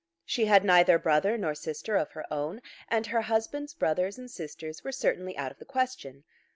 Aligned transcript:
She 0.25 0.45
had 0.45 0.65
neither 0.65 0.97
brother 0.97 1.37
nor 1.37 1.53
sister 1.53 1.95
of 1.95 2.09
her 2.13 2.25
own, 2.33 2.61
and 2.87 3.05
her 3.05 3.21
husband's 3.21 3.75
brothers 3.75 4.17
and 4.17 4.31
sisters 4.31 4.83
were 4.83 4.91
certainly 4.91 5.37
out 5.37 5.51
of 5.51 5.59
the 5.59 5.63
question. 5.63 6.23